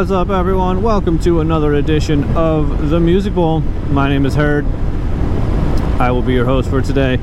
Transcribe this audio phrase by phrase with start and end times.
[0.00, 0.80] What's up, everyone?
[0.80, 3.60] Welcome to another edition of the Music Bowl.
[3.90, 4.64] My name is Herd.
[6.00, 7.16] I will be your host for today.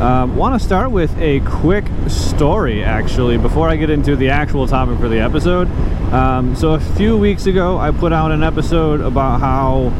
[0.00, 4.66] Um, Want to start with a quick story, actually, before I get into the actual
[4.66, 5.68] topic for the episode.
[6.10, 9.92] Um, so, a few weeks ago, I put out an episode about how,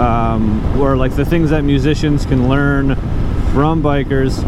[0.00, 2.94] um, or like the things that musicians can learn
[3.52, 4.40] from bikers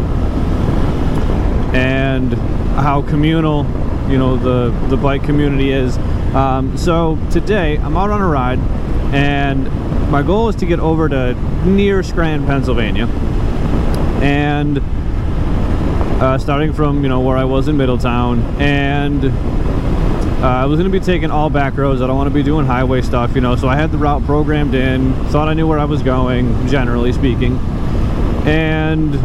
[1.73, 2.33] and
[2.79, 3.65] how communal,
[4.09, 5.99] you know, the the bike community is.
[6.33, 8.59] Um, so today I'm out on a ride,
[9.15, 9.63] and
[10.11, 11.33] my goal is to get over to
[11.67, 13.07] near Scranton, Pennsylvania,
[14.21, 14.77] and
[16.21, 20.91] uh, starting from you know where I was in Middletown, and uh, I was going
[20.91, 21.99] to be taking all back roads.
[21.99, 23.55] I don't want to be doing highway stuff, you know.
[23.55, 27.11] So I had the route programmed in, thought I knew where I was going, generally
[27.11, 27.57] speaking,
[28.45, 29.15] and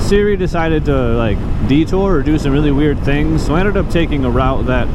[0.00, 3.44] Siri decided to like detour or do some really weird things.
[3.44, 4.86] So I ended up taking a route that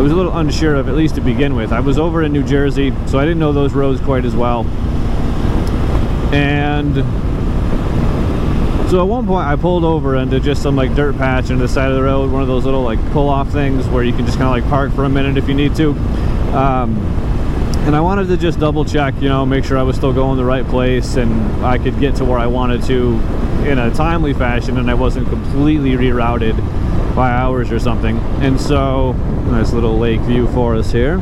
[0.00, 1.74] I was a little unsure of, at least to begin with.
[1.74, 4.64] I was over in New Jersey, so I didn't know those roads quite as well.
[6.32, 6.94] And
[8.90, 11.68] so at one point I pulled over into just some like dirt patch on the
[11.68, 14.24] side of the road, one of those little like pull off things where you can
[14.24, 15.90] just kind of like park for a minute if you need to.
[16.56, 16.96] Um,
[17.84, 20.38] and I wanted to just double check, you know, make sure I was still going
[20.38, 21.30] the right place and
[21.62, 23.20] I could get to where I wanted to
[23.68, 26.56] in a timely fashion and I wasn't completely rerouted
[27.14, 28.18] by hours or something.
[28.40, 29.12] And so,
[29.50, 31.18] nice little lake view for us here.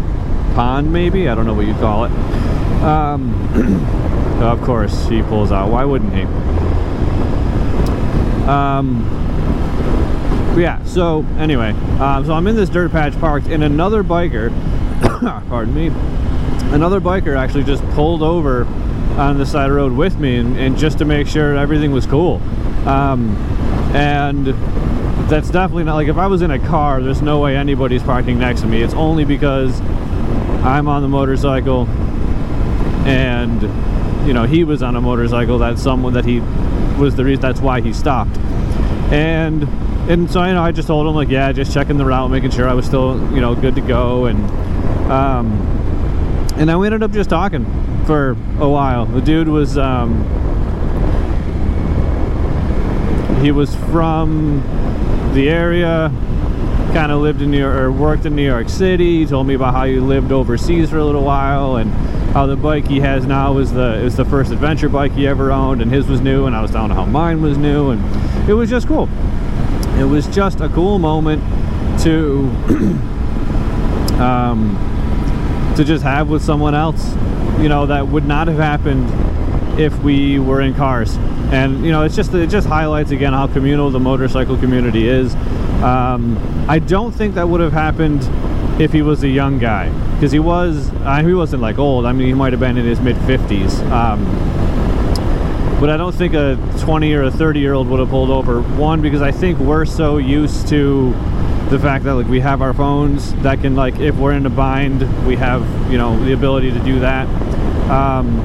[0.54, 1.28] Pond, maybe?
[1.28, 2.12] I don't know what you'd call it.
[2.82, 3.34] Um,
[4.42, 5.70] of course, he pulls out.
[5.70, 6.22] Why wouldn't he?
[8.48, 9.04] Um,
[10.58, 14.50] yeah, so anyway, um, so I'm in this dirt patch parked, and another biker,
[15.48, 15.88] pardon me,
[16.72, 18.64] another biker actually just pulled over
[19.18, 21.92] on the side of the road with me and, and just to make sure everything
[21.92, 22.40] was cool.
[22.86, 23.36] Um,
[23.94, 24.48] and
[25.28, 28.38] that's definitely not like if I was in a car, there's no way anybody's parking
[28.38, 28.82] next to me.
[28.82, 29.78] It's only because
[30.62, 31.86] I'm on the motorcycle
[33.06, 33.62] and
[34.26, 36.40] you know he was on a motorcycle that someone that he
[36.98, 38.36] was the reason that's why he stopped.
[39.12, 39.64] And
[40.10, 42.50] and so you know I just told him like yeah just checking the route making
[42.50, 44.26] sure I was still you know good to go.
[44.26, 44.42] And
[45.10, 45.52] um
[46.56, 47.66] and then we ended up just talking
[48.06, 49.04] for a while.
[49.04, 50.24] The dude was um
[53.42, 54.62] he was from
[55.34, 56.10] the area
[56.92, 59.26] kind of lived in New York or worked in New York City.
[59.26, 61.92] Told me about how he lived overseas for a little while and
[62.32, 65.50] how the bike he has now is the is the first adventure bike he ever
[65.50, 68.48] owned and his was new and I was telling him how mine was new and
[68.48, 69.08] it was just cool.
[69.98, 71.42] It was just a cool moment
[72.02, 72.48] to
[74.20, 74.76] um,
[75.76, 77.14] to just have with someone else.
[77.60, 79.08] You know, that would not have happened
[79.78, 81.16] if we were in cars.
[81.52, 85.34] And you know, it's just it just highlights again how communal the motorcycle community is.
[85.82, 86.36] Um,
[86.68, 88.22] I don't think that would have happened
[88.80, 92.04] if he was a young guy because he was uh, he wasn't like old.
[92.04, 93.80] I mean, he might have been in his mid 50s.
[93.90, 94.24] Um,
[95.80, 98.60] but I don't think a 20 or a 30 year old would have pulled over.
[98.60, 101.12] One because I think we're so used to
[101.70, 104.50] the fact that like we have our phones that can like if we're in a
[104.50, 107.28] bind we have you know the ability to do that.
[107.88, 108.38] Um,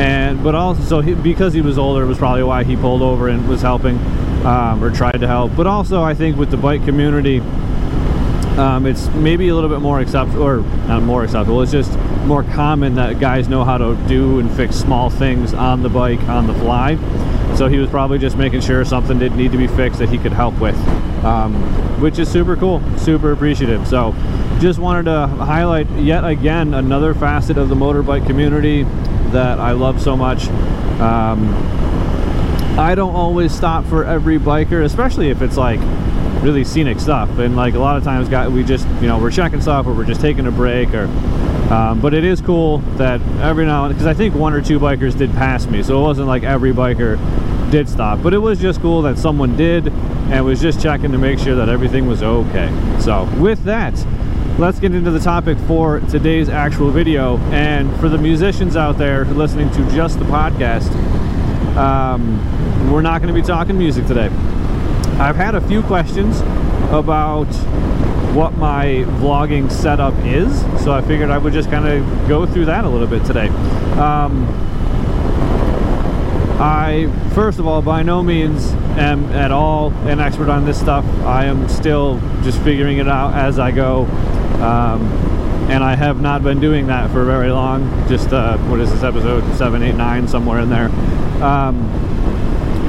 [0.00, 3.28] and but also so he, because he was older was probably why he pulled over
[3.28, 3.98] and was helping
[4.46, 5.54] um, or tried to help.
[5.54, 7.40] But also i think with the bike community
[8.58, 12.42] um, it's maybe a little bit more acceptable or not more acceptable it's just more
[12.42, 16.46] common that guys know how to do and fix small things on the bike on
[16.46, 16.96] the fly.
[17.56, 20.16] So he was probably just making sure something didn't need to be fixed that he
[20.16, 20.76] could help with
[21.24, 21.54] um,
[22.00, 23.86] which is super cool super appreciative.
[23.86, 24.14] So
[24.60, 28.86] just wanted to highlight yet again another facet of the motorbike community
[29.32, 30.48] that I love so much.
[31.00, 31.54] Um,
[32.78, 35.80] I don't always stop for every biker, especially if it's like
[36.42, 37.28] really scenic stuff.
[37.38, 39.92] And like a lot of times, got we just you know we're checking stuff or
[39.92, 41.08] we're just taking a break or.
[41.70, 44.80] Um, but it is cool that every now and because I think one or two
[44.80, 47.16] bikers did pass me, so it wasn't like every biker
[47.70, 48.22] did stop.
[48.22, 51.54] But it was just cool that someone did and was just checking to make sure
[51.54, 52.68] that everything was okay.
[53.00, 53.94] So with that,
[54.60, 57.38] let's get into the topic for today's actual video.
[57.50, 60.90] And for the musicians out there listening to just the podcast,
[61.78, 64.26] um, we're not going to be talking music today.
[65.18, 66.40] I've had a few questions
[66.90, 67.46] about
[68.34, 72.66] what my vlogging setup is, so I figured I would just kind of go through
[72.66, 73.48] that a little bit today.
[73.96, 74.46] Um,
[76.60, 81.04] I, first of all, by no means am at all an expert on this stuff.
[81.24, 84.02] I am still just figuring it out as I go.
[84.62, 85.02] Um,
[85.70, 88.08] and I have not been doing that for very long.
[88.08, 89.44] Just, uh, what is this episode?
[89.54, 90.88] 7, 8, 9, somewhere in there.
[91.42, 91.86] Um,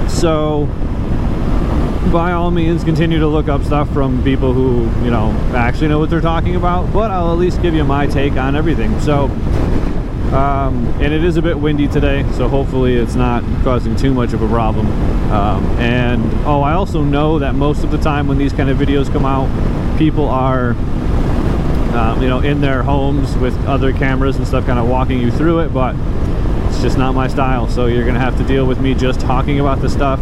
[0.10, 0.66] so,
[2.12, 5.98] by all means continue to look up stuff from people who you know actually know
[5.98, 9.30] what they're talking about but i'll at least give you my take on everything so
[10.34, 14.34] um, and it is a bit windy today so hopefully it's not causing too much
[14.34, 14.88] of a problem
[15.32, 18.78] um, and oh i also know that most of the time when these kind of
[18.78, 19.48] videos come out
[19.98, 20.72] people are
[21.96, 25.32] um, you know in their homes with other cameras and stuff kind of walking you
[25.32, 25.96] through it but
[26.68, 29.60] it's just not my style so you're gonna have to deal with me just talking
[29.60, 30.20] about the stuff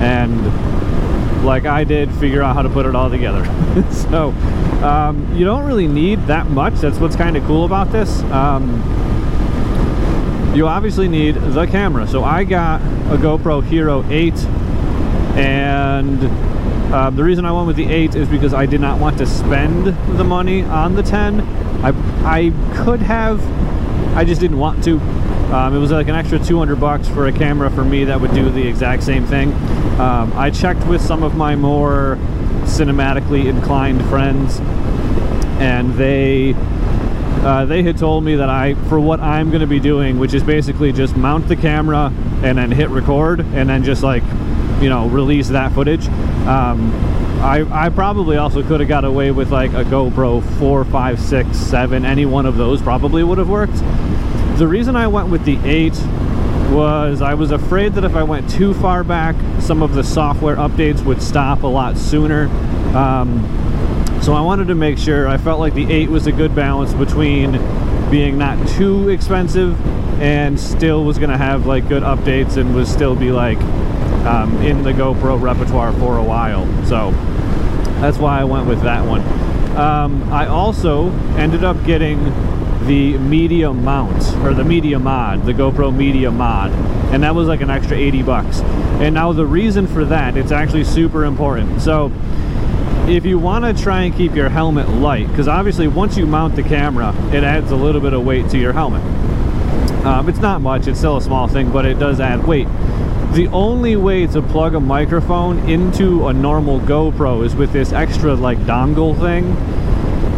[0.00, 0.40] and
[1.44, 3.44] like I did, figure out how to put it all together.
[3.90, 4.30] so
[4.84, 6.74] um, you don't really need that much.
[6.74, 8.22] That's what's kind of cool about this.
[10.52, 12.06] Um, you obviously need the camera.
[12.06, 14.34] So I got a GoPro Hero 8
[15.34, 16.22] and
[16.92, 19.26] uh, the reason I went with the 8 is because I did not want to
[19.26, 19.86] spend
[20.18, 21.40] the money on the 10.
[21.40, 21.92] I,
[22.24, 22.52] I
[22.84, 23.40] could have,
[24.14, 25.00] I just didn't want to.
[25.54, 28.34] Um, it was like an extra 200 bucks for a camera for me that would
[28.34, 29.52] do the exact same thing.
[29.98, 32.18] Um, I checked with some of my more
[32.64, 34.60] cinematically inclined friends,
[35.60, 36.54] and they
[37.42, 40.32] uh, they had told me that I, for what I'm going to be doing, which
[40.32, 42.12] is basically just mount the camera
[42.42, 44.22] and then hit record, and then just like,
[44.80, 46.06] you know, release that footage.
[46.46, 46.92] Um,
[47.42, 51.56] I, I probably also could have got away with like a GoPro 4, 5, 6,
[51.56, 53.76] 7, any one of those probably would have worked.
[54.58, 55.92] The reason I went with the 8
[56.72, 60.56] was I was afraid that if I went too far back, some of the software
[60.56, 62.46] updates would stop a lot sooner.
[62.96, 63.61] Um,
[64.22, 66.94] so I wanted to make sure, I felt like the 8 was a good balance
[66.94, 67.52] between
[68.08, 69.76] being not too expensive
[70.20, 73.58] and still was going to have like good updates and was still be like
[74.24, 76.66] um, in the GoPro repertoire for a while.
[76.86, 77.10] So
[78.00, 79.22] that's why I went with that one.
[79.76, 82.22] Um, I also ended up getting
[82.86, 86.72] the media mount or the media mod the GoPro media mod
[87.12, 88.60] and that was like an extra 80 bucks
[89.00, 92.10] and now the reason for that it's actually super important so
[93.08, 96.54] if you want to try and keep your helmet light because obviously once you mount
[96.56, 99.02] the camera it adds a little bit of weight to your helmet
[100.04, 102.68] um, it's not much it's still a small thing but it does add weight
[103.32, 108.34] the only way to plug a microphone into a normal GoPro is with this extra
[108.34, 109.54] like dongle thing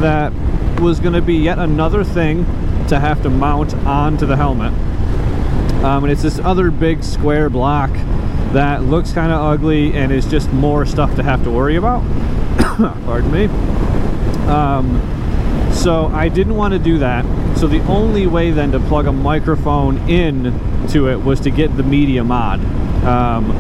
[0.01, 0.33] that
[0.81, 2.45] was going to be yet another thing
[2.87, 4.73] to have to mount onto the helmet.
[5.83, 7.91] Um, and it's this other big square block
[8.53, 12.03] that looks kind of ugly and is just more stuff to have to worry about.
[13.05, 13.45] Pardon me.
[14.49, 15.01] Um,
[15.73, 17.25] so I didn't want to do that.
[17.57, 20.53] So the only way then to plug a microphone in
[20.89, 22.61] to it was to get the media mod.
[23.05, 23.53] Um,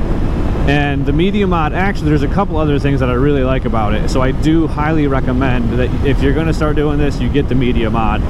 [0.67, 3.93] and the Media Mod, actually, there's a couple other things that I really like about
[3.93, 4.09] it.
[4.09, 7.51] So I do highly recommend that if you're going to start doing this, you get
[7.51, 8.23] the Media Mod.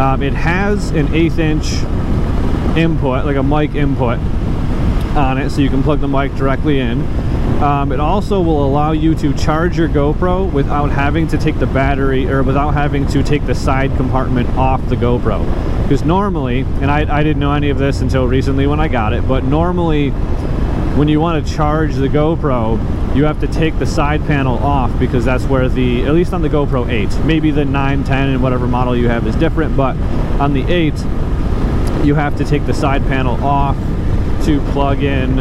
[0.00, 1.74] Um, it has an eighth inch
[2.76, 4.18] input, like a mic input
[5.16, 7.02] on it, so you can plug the mic directly in.
[7.62, 11.66] Um, it also will allow you to charge your GoPro without having to take the
[11.66, 15.42] battery or without having to take the side compartment off the GoPro.
[15.82, 19.14] Because normally, and I, I didn't know any of this until recently when I got
[19.14, 23.86] it, but normally when you want to charge the GoPro, you have to take the
[23.86, 27.64] side panel off because that's where the, at least on the GoPro 8, maybe the
[27.64, 29.96] 9, 10, and whatever model you have is different, but
[30.40, 30.92] on the 8,
[32.04, 33.76] you have to take the side panel off
[34.44, 35.38] to plug in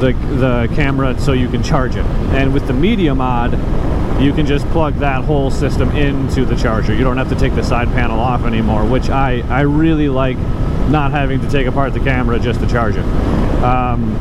[0.00, 2.04] the, the camera so you can charge it.
[2.34, 3.52] And with the Media Mod,
[4.20, 6.94] you can just plug that whole system into the charger.
[6.94, 10.38] You don't have to take the side panel off anymore, which I, I really like
[10.88, 13.04] not having to take apart the camera just to charge it.
[13.62, 14.14] Um,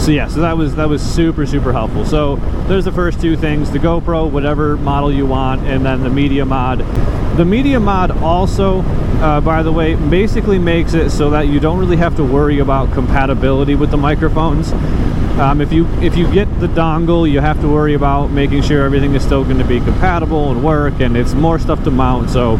[0.00, 2.04] so yeah so that was that was super super helpful.
[2.04, 6.10] So there's the first two things the GoPro whatever model you want and then the
[6.10, 6.78] media mod.
[7.36, 8.80] The media mod also
[9.20, 12.60] uh, by the way basically makes it so that you don't really have to worry
[12.60, 14.72] about compatibility with the microphones.
[15.38, 18.82] Um, if you if you get the dongle you have to worry about making sure
[18.82, 22.30] everything is still going to be compatible and work and it's more stuff to mount.
[22.30, 22.56] So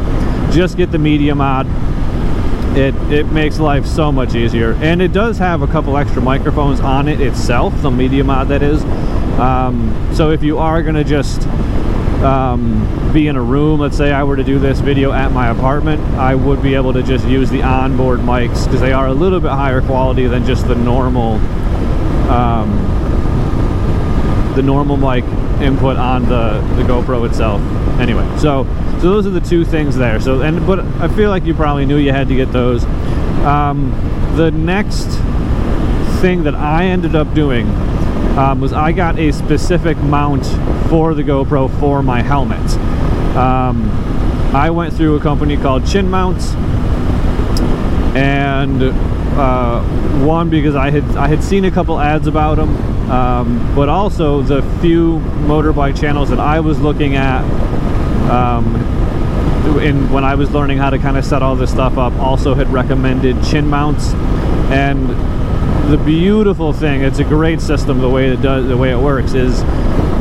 [0.50, 1.66] just get the media mod
[2.76, 4.74] it it makes life so much easier.
[4.74, 8.62] And it does have a couple extra microphones on it itself the media mod that
[8.62, 8.84] is.
[9.38, 11.46] Um, so if you are going to just
[12.22, 15.48] um, be in a room let's say I were to do this video at my
[15.48, 19.14] apartment I would be able to just use the onboard mics because they are a
[19.14, 21.36] little bit higher quality than just the normal
[22.30, 22.70] um,
[24.54, 25.24] the normal mic
[25.62, 27.62] input on the, the GoPro itself.
[27.98, 28.64] Anyway so
[29.00, 30.20] so those are the two things there.
[30.20, 32.84] So and but I feel like you probably knew you had to get those.
[33.44, 33.90] Um,
[34.36, 35.06] the next
[36.20, 37.66] thing that I ended up doing
[38.36, 40.44] um, was I got a specific mount
[40.90, 42.60] for the GoPro for my helmet.
[43.36, 43.90] Um,
[44.54, 46.52] I went through a company called Chin Mounts,
[48.14, 49.82] and uh,
[50.24, 52.76] one because I had I had seen a couple ads about them
[53.10, 57.42] Um, but also the few motorbike channels that I was looking at
[58.28, 58.76] um,
[59.78, 62.54] in when I was learning how to kind of set all this stuff up also
[62.54, 64.12] had recommended chin mounts.
[64.72, 65.08] And
[65.90, 69.34] the beautiful thing it's a great system the way it does the way it works
[69.34, 69.60] is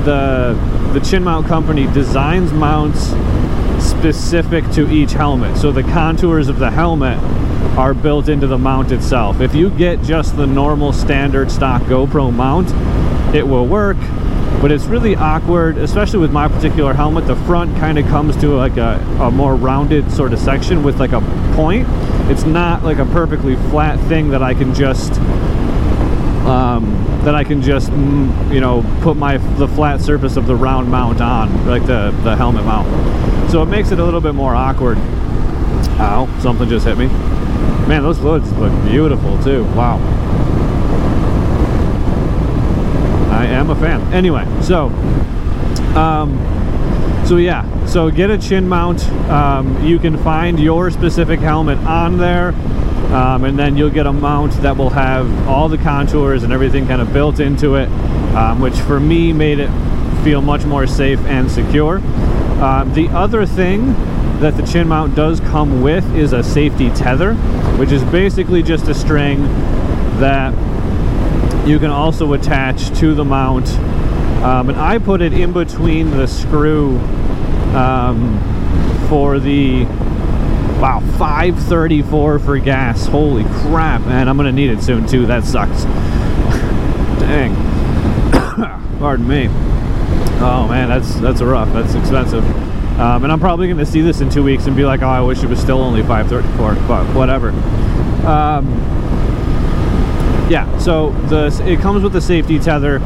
[0.04, 0.58] the
[0.94, 3.14] the chin mount company designs mounts
[3.84, 5.56] specific to each helmet.
[5.58, 7.18] So the contours of the helmet
[7.78, 9.40] are built into the mount itself.
[9.40, 12.70] If you get just the normal standard stock GoPro mount
[13.36, 13.98] it will work
[14.62, 17.26] but it's really awkward especially with my particular helmet.
[17.28, 21.00] The front kind of comes to like a, a more rounded sort of section with
[21.00, 21.22] like a
[21.56, 21.88] point.
[22.30, 25.14] It's not like a perfectly flat thing that I can just
[26.46, 30.56] um, that I can just mm, you know put my the flat surface of the
[30.56, 33.52] round mount on like the the helmet mount.
[33.52, 34.98] So it makes it a little bit more awkward.
[36.00, 37.08] Ow something just hit me.
[37.88, 39.64] Man those hoods look beautiful too.
[39.76, 40.00] Wow
[43.32, 44.02] I am a fan.
[44.14, 44.88] Anyway, so,
[45.96, 46.38] um,
[47.26, 49.08] so yeah, so get a chin mount.
[49.30, 52.50] Um, you can find your specific helmet on there,
[53.14, 56.88] um, and then you'll get a mount that will have all the contours and everything
[56.88, 57.90] kind of built into it,
[58.36, 59.70] um, which for me made it
[60.24, 61.98] feel much more safe and secure.
[62.62, 63.94] Um, the other thing
[64.40, 67.34] that the chin mount does come with is a safety tether,
[67.78, 69.44] which is basically just a string
[70.20, 70.54] that
[71.70, 73.70] you can also attach to the mount.
[74.44, 76.98] Um, and I put it in between the screw
[77.76, 78.40] um,
[79.08, 79.84] for the
[80.82, 83.06] wow 534 for gas.
[83.06, 85.28] Holy crap man I'm gonna need it soon too.
[85.28, 85.84] That sucks.
[87.20, 87.54] Dang.
[89.00, 89.48] Pardon me.
[90.42, 91.72] Oh man that's that's rough.
[91.74, 92.44] That's expensive.
[93.00, 95.22] Um, and I'm probably gonna see this in two weeks and be like oh I
[95.22, 97.50] wish it was still only 534 but whatever.
[98.26, 98.99] Um,
[100.50, 103.00] yeah so the it comes with a safety tether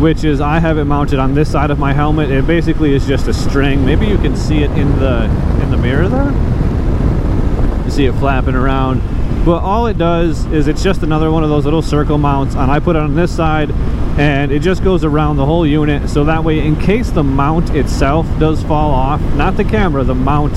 [0.00, 2.30] which is I have it mounted on this side of my helmet.
[2.30, 3.84] It basically is just a string.
[3.84, 5.24] Maybe you can see it in the
[5.62, 7.84] in the mirror there?
[7.84, 9.02] You see it flapping around.
[9.44, 12.70] But all it does is it's just another one of those little circle mounts and
[12.70, 13.70] I put it on this side
[14.18, 17.70] and it just goes around the whole unit so that way in case the mount
[17.70, 20.56] itself does fall off not the camera the mount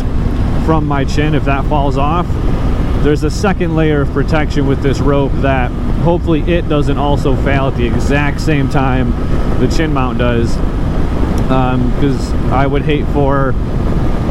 [0.65, 2.25] from my chin if that falls off
[3.03, 5.69] there's a second layer of protection with this rope that
[6.03, 9.11] hopefully it doesn't also fail at the exact same time
[9.59, 10.55] the chin mount does.
[11.43, 13.51] Because um, I would hate for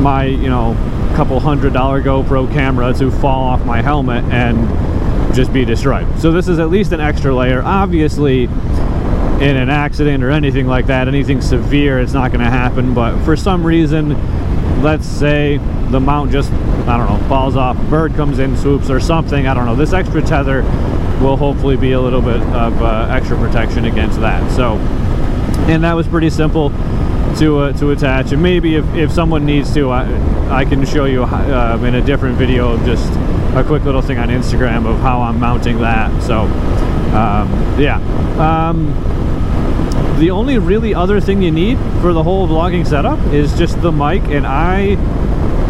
[0.00, 0.74] my you know
[1.14, 6.06] couple hundred dollar GoPro camera to fall off my helmet and just be destroyed.
[6.18, 7.62] So this is at least an extra layer.
[7.62, 12.94] Obviously in an accident or anything like that anything severe it's not going to happen
[12.94, 14.10] but for some reason
[14.82, 15.58] let's say
[15.92, 19.54] the mount just I don't know falls off bird comes in swoops or something I
[19.54, 19.76] don't know.
[19.76, 20.62] This extra tether
[21.22, 24.50] will hopefully be a little bit of uh, extra protection against that.
[24.52, 24.76] So
[25.68, 26.70] and that was pretty simple
[27.38, 28.32] to uh, to attach.
[28.32, 30.06] And maybe if, if someone needs to I,
[30.50, 33.12] I can show you uh, in a different video of just
[33.54, 36.22] a quick little thing on Instagram of how I'm mounting that.
[36.22, 36.40] So
[37.14, 38.00] um, yeah.
[38.38, 38.92] Um,
[40.18, 43.92] the only really other thing you need for the whole vlogging setup is just the
[43.92, 44.22] mic.
[44.24, 44.94] And I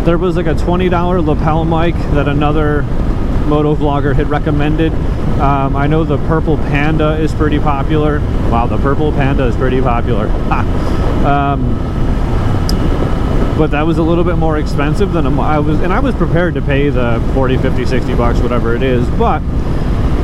[0.04, 2.82] there was like a $20 lapel mic that another
[3.46, 4.92] moto vlogger had recommended
[5.40, 8.18] um, I know the purple panda is pretty popular
[8.50, 10.26] wow the purple panda is pretty popular
[11.24, 11.78] um,
[13.56, 16.54] but that was a little bit more expensive than I was and I was prepared
[16.54, 19.40] to pay the 40 50 60 bucks whatever it is but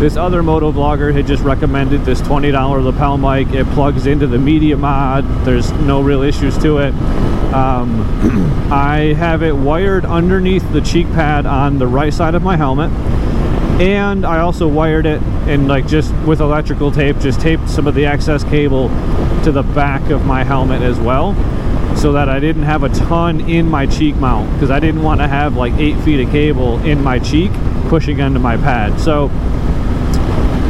[0.00, 3.48] this other moto vlogger had just recommended this $20 lapel mic.
[3.48, 5.24] It plugs into the media mod.
[5.44, 6.94] There's no real issues to it.
[7.54, 8.02] Um,
[8.72, 12.90] I have it wired underneath the cheek pad on the right side of my helmet.
[13.80, 17.94] And I also wired it and like just with electrical tape, just taped some of
[17.94, 18.88] the excess cable
[19.44, 21.34] to the back of my helmet as well
[21.96, 25.20] so that I didn't have a ton in my cheek mount because I didn't want
[25.20, 27.50] to have like eight feet of cable in my cheek
[27.88, 29.00] pushing into my pad.
[29.00, 29.24] So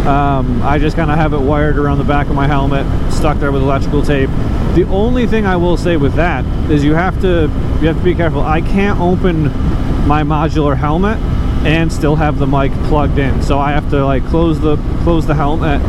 [0.08, 3.38] um, I just kind of have it wired around the back of my helmet, stuck
[3.38, 4.30] there with electrical tape.
[4.78, 8.04] The only thing I will say with that is you have to you have to
[8.04, 8.42] be careful.
[8.42, 9.47] I can't open
[10.06, 11.18] my modular helmet
[11.66, 13.42] and still have the mic plugged in.
[13.42, 15.82] So I have to like close the close the helmet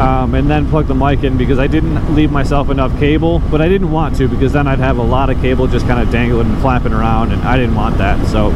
[0.00, 3.60] um, and then plug the mic in because I didn't leave myself enough cable, but
[3.60, 6.10] I didn't want to because then I'd have a lot of cable just kind of
[6.10, 8.26] dangling and flapping around, and I didn't want that.
[8.28, 8.46] So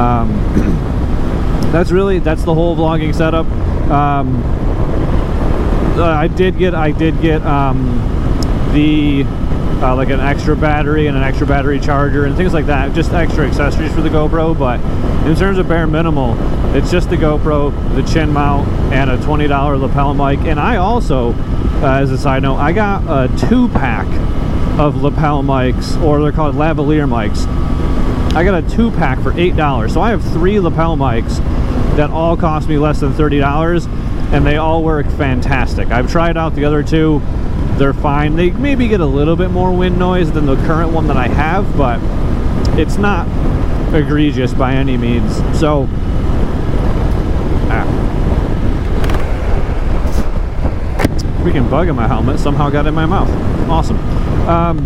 [0.00, 0.32] um,
[1.70, 3.44] that's really that's the whole vlogging setup.
[3.90, 4.42] Um,
[5.98, 8.21] uh, I did get I did get um,
[8.72, 9.24] the
[9.82, 13.12] uh, like an extra battery and an extra battery charger and things like that just
[13.12, 14.80] extra accessories for the GoPro but
[15.26, 16.36] in terms of bare minimal
[16.74, 21.34] it's just the GoPro the chin mount and a $20 lapel mic and I also
[21.82, 24.06] uh, as a side note, I got a two pack
[24.78, 27.44] of lapel mics, or they're called lavalier mics.
[28.36, 29.90] I got a two pack for $8.
[29.90, 31.38] So I have three lapel mics
[31.96, 33.88] that all cost me less than $30
[34.32, 35.88] and they all work fantastic.
[35.88, 37.20] I've tried out the other two.
[37.78, 38.36] They're fine.
[38.36, 41.28] They maybe get a little bit more wind noise than the current one that I
[41.28, 41.98] have, but
[42.78, 43.26] it's not
[43.94, 45.36] egregious by any means.
[45.58, 45.88] So,
[47.70, 47.98] ah.
[51.42, 53.28] freaking bug in my helmet somehow got in my mouth.
[53.68, 53.98] Awesome.
[54.48, 54.78] Um,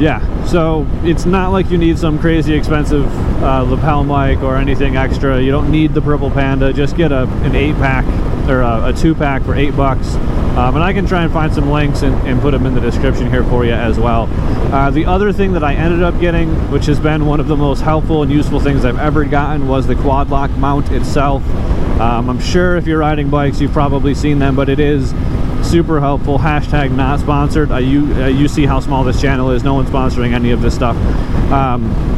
[0.00, 3.06] yeah, so it's not like you need some crazy expensive
[3.42, 5.40] uh, lapel mic or anything extra.
[5.40, 6.72] You don't need the Purple Panda.
[6.72, 8.04] Just get a, an eight pack
[8.48, 10.14] or a, a two pack for eight bucks.
[10.52, 12.80] Um, and I can try and find some links and, and, put them in the
[12.80, 14.28] description here for you as well.
[14.72, 17.56] Uh, the other thing that I ended up getting, which has been one of the
[17.56, 21.42] most helpful and useful things I've ever gotten, was the quad lock mount itself.
[21.98, 25.14] Um, I'm sure if you're riding bikes, you've probably seen them, but it is
[25.62, 26.38] super helpful.
[26.38, 27.70] Hashtag not sponsored.
[27.70, 29.64] Uh, you, uh, you see how small this channel is.
[29.64, 30.96] No one's sponsoring any of this stuff.
[31.50, 32.11] Um,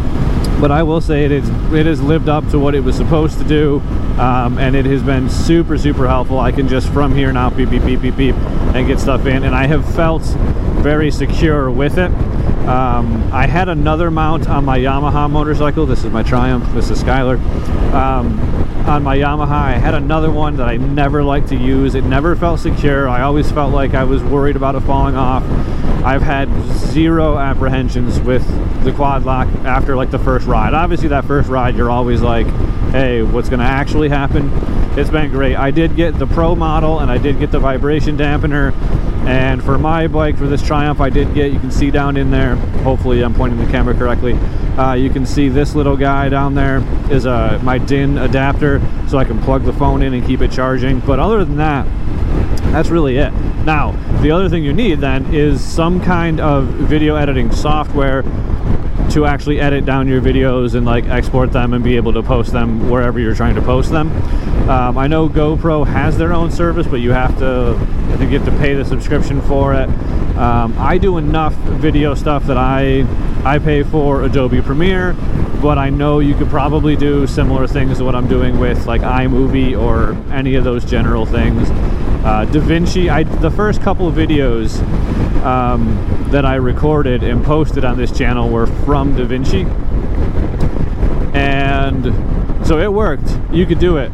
[0.61, 3.39] but I will say it is it has lived up to what it was supposed
[3.39, 3.81] to do
[4.19, 6.39] um, and it has been super super helpful.
[6.39, 9.45] I can just from here now beep beep beep beep beep and get stuff in
[9.45, 10.23] and I have felt
[10.83, 12.11] very secure with it.
[12.69, 15.85] Um, I had another mount on my Yamaha motorcycle.
[15.85, 16.67] This is my Triumph.
[16.73, 17.39] This is Skylar
[17.93, 18.39] um,
[18.89, 21.95] on my Yamaha I had another one that I never liked to use.
[21.95, 23.09] It never felt secure.
[23.09, 25.43] I always felt like I was worried about it falling off
[26.05, 26.49] I've had
[26.93, 28.47] zero apprehensions with
[28.85, 30.75] the quad lock after like the first ride.
[30.75, 32.47] Obviously that first ride you're always like,
[32.91, 34.51] hey, what's gonna actually happen?
[34.99, 35.57] It's been great.
[35.57, 38.73] I did get the Pro model and I did get the vibration dampener
[39.27, 42.31] and for my bike, for this Triumph, I did get, you can see down in
[42.31, 44.35] there, hopefully I'm pointing the camera correctly,
[44.77, 49.25] uh, you can see this little guy down there is my DIN adapter so I
[49.25, 51.01] can plug the phone in and keep it charging.
[51.01, 51.87] But other than that,
[52.71, 53.33] that's really it.
[53.65, 58.23] Now, the other thing you need then is some kind of video editing software
[59.11, 62.53] to actually edit down your videos and like export them and be able to post
[62.53, 64.11] them wherever you're trying to post them.
[64.69, 67.77] Um, I know GoPro has their own service, but you have to,
[68.13, 69.89] I think you have to pay the subscription for it.
[70.37, 73.07] Um, I do enough video stuff that I
[73.45, 75.13] I pay for Adobe Premiere,
[75.63, 79.03] but I know you could probably do similar things to what I'm doing with like
[79.03, 81.69] iMovie or any of those general things.
[82.25, 84.81] Uh, DaVinci, I, the first couple of videos
[85.45, 89.67] um, that I recorded and posted on this channel were from DaVinci.
[91.35, 93.29] And so it worked.
[93.53, 94.11] You could do it.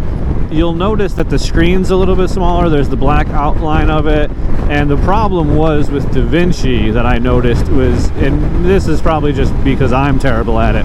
[0.50, 2.68] You'll notice that the screen's a little bit smaller.
[2.68, 4.28] There's the black outline of it.
[4.68, 9.52] And the problem was with DaVinci that I noticed was, and this is probably just
[9.62, 10.84] because I'm terrible at it,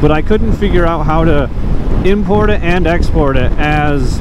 [0.00, 1.48] but I couldn't figure out how to
[2.04, 4.20] import it and export it as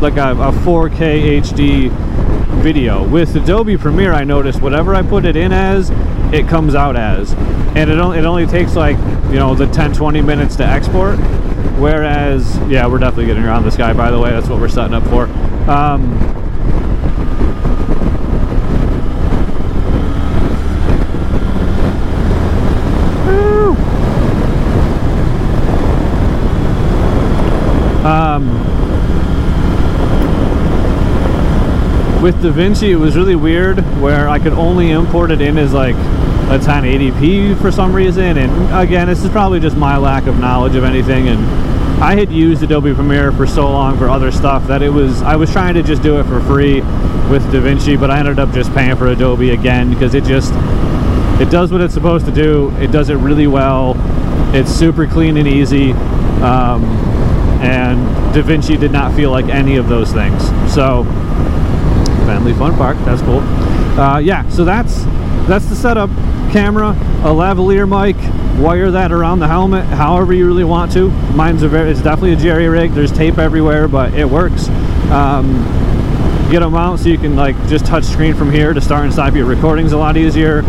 [0.00, 1.90] like a, a 4K HD
[2.62, 3.06] video.
[3.06, 5.90] With Adobe Premiere, I noticed whatever I put it in as,
[6.32, 7.34] it comes out as.
[7.74, 8.96] And it only, it only takes like,
[9.28, 11.18] you know, the 10, 20 minutes to export.
[11.78, 14.30] Whereas, yeah, we're definitely getting around this guy, by the way.
[14.30, 15.24] That's what we're setting up for.
[15.70, 16.18] Um,
[28.32, 28.48] um,
[32.22, 35.96] with DaVinci, it was really weird where I could only import it in as like
[35.96, 38.38] a 1080p for some reason.
[38.38, 41.28] And again, this is probably just my lack of knowledge of anything.
[41.28, 41.40] And
[42.02, 45.36] I had used Adobe Premiere for so long for other stuff that it was, I
[45.36, 46.80] was trying to just do it for free
[47.30, 50.52] with DaVinci, but I ended up just paying for Adobe again because it just,
[51.40, 52.70] it does what it's supposed to do.
[52.76, 53.94] It does it really well.
[54.54, 55.92] It's super clean and easy.
[56.42, 57.21] Um,
[57.62, 60.42] and Da Vinci did not feel like any of those things.
[60.72, 61.04] So
[62.26, 62.96] Family Fun Park.
[63.04, 63.40] That's cool.
[63.98, 65.04] Uh, yeah, so that's
[65.46, 66.10] that's the setup.
[66.52, 68.16] Camera, a lavalier mic,
[68.62, 71.08] wire that around the helmet however you really want to.
[71.34, 72.92] Mine's a very, it's definitely a jerry rig.
[72.92, 74.68] There's tape everywhere, but it works.
[75.10, 75.64] Um,
[76.50, 79.12] get them out so you can like just touch screen from here to start and
[79.12, 80.62] stop your recordings a lot easier.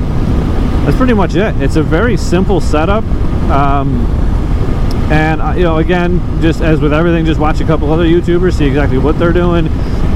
[0.84, 1.56] That's pretty much it.
[1.62, 3.04] It's a very simple setup.
[3.50, 4.06] Um,
[5.12, 8.54] and uh, you know, again, just as with everything, just watch a couple other YouTubers,
[8.54, 9.68] see exactly what they're doing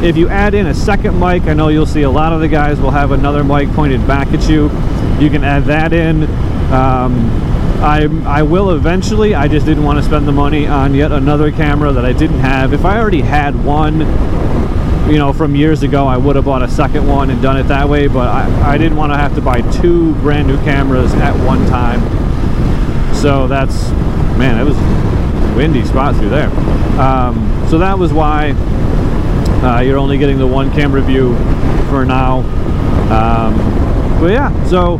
[0.01, 2.47] if you add in a second mic, I know you'll see a lot of the
[2.47, 4.65] guys will have another mic pointed back at you.
[5.19, 6.23] You can add that in.
[6.71, 7.31] Um,
[7.81, 11.51] I, I will eventually, I just didn't want to spend the money on yet another
[11.51, 12.73] camera that I didn't have.
[12.73, 14.01] If I already had one,
[15.09, 17.63] you know, from years ago, I would have bought a second one and done it
[17.63, 21.11] that way, but I, I didn't want to have to buy two brand new cameras
[21.15, 22.01] at one time.
[23.15, 23.89] So that's,
[24.37, 24.77] man, it was
[25.55, 26.49] windy spot through there.
[26.99, 28.53] Um, so that was why
[29.57, 31.35] Uh, you're only getting the one camera view
[31.89, 32.39] for now.
[33.09, 33.57] Um,
[34.19, 34.97] but yeah, so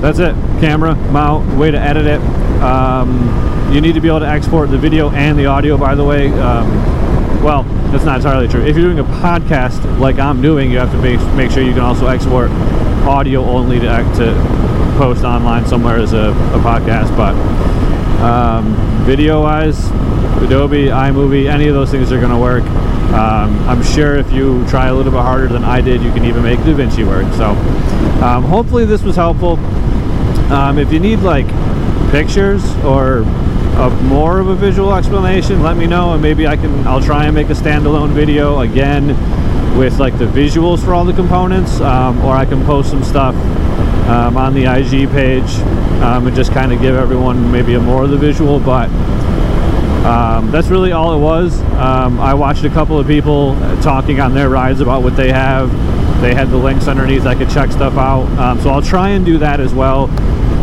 [0.00, 0.34] that's it.
[0.60, 2.20] Camera, mount, way to edit it.
[2.60, 3.08] Um,
[3.72, 6.26] you need to be able to export the video and the audio, by the way.
[6.40, 6.66] Um,
[7.42, 8.62] well, that's not entirely true.
[8.66, 11.72] If you're doing a podcast like I'm doing, you have to make, make sure you
[11.72, 12.50] can also export
[13.06, 17.16] audio only to, to post online somewhere as a, a podcast.
[17.16, 17.34] But
[18.20, 19.90] um, video wise,
[20.42, 22.64] Adobe, iMovie, any of those things are going to work.
[23.12, 26.24] Um, I'm sure if you try a little bit harder than I did, you can
[26.24, 27.32] even make DaVinci work.
[27.34, 27.50] So
[28.24, 29.56] um, hopefully this was helpful.
[30.52, 31.46] Um, if you need like
[32.10, 33.24] pictures or
[34.02, 37.34] more of a visual explanation, let me know and maybe I can, I'll try and
[37.34, 39.08] make a standalone video again
[39.78, 43.34] with like the visuals for all the components um, or I can post some stuff
[44.08, 45.48] um, on the IG page
[46.02, 48.88] um, and just kind of give everyone maybe a more of the visual but
[50.08, 51.60] um, that's really all it was.
[51.74, 55.70] Um, I watched a couple of people talking on their rides about what they have.
[56.22, 57.26] They had the links underneath.
[57.26, 58.24] I could check stuff out.
[58.38, 60.04] Um, so I'll try and do that as well.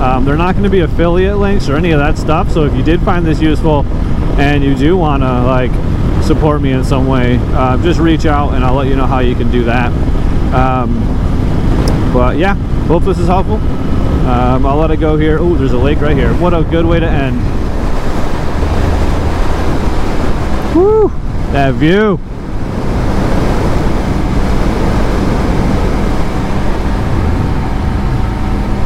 [0.02, 2.52] Um, they're not going to be affiliate links or any of that stuff.
[2.52, 3.86] So if you did find this useful
[4.40, 5.72] and you do want to like
[6.24, 9.20] support me in some way, uh, just reach out and I'll let you know how
[9.20, 9.92] you can do that.
[10.56, 11.00] Um,
[12.12, 12.56] but yeah,
[12.88, 13.60] hope this is helpful.
[14.26, 15.38] Um, I'll let it go here.
[15.40, 16.34] Oh, there's a lake right here.
[16.34, 17.38] What a good way to end.
[20.76, 21.10] Woo!
[21.52, 22.20] That view.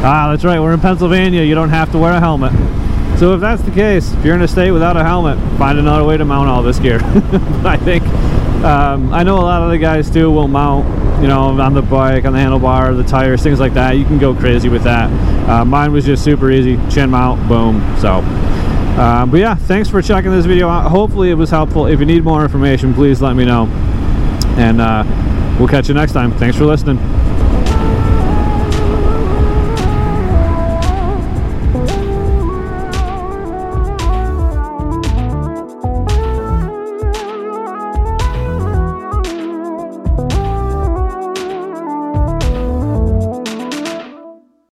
[0.02, 0.58] Ah, that's right.
[0.58, 1.42] We're in Pennsylvania.
[1.42, 2.52] You don't have to wear a helmet.
[3.18, 6.04] So if that's the case, if you're in a state without a helmet, find another
[6.04, 7.00] way to mount all this gear.
[7.64, 8.02] I think,
[8.64, 10.86] um, I know a lot of the guys too will mount,
[11.22, 13.96] you know, on the bike, on the handlebar, the tires, things like that.
[13.96, 15.10] You can go crazy with that.
[15.48, 17.80] Uh, mine was just super easy, chin mount, boom.
[17.98, 18.18] So,
[19.00, 20.90] um, but yeah, thanks for checking this video out.
[20.90, 21.86] Hopefully it was helpful.
[21.86, 23.66] If you need more information, please let me know.
[24.56, 25.04] And uh,
[25.58, 26.32] we'll catch you next time.
[26.32, 26.98] Thanks for listening.